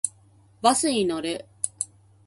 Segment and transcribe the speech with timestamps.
[0.63, 1.45] バスに乗る。